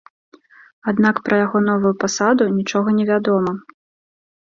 [0.91, 3.51] Аднак пра яго новую пасаду нічога невядома.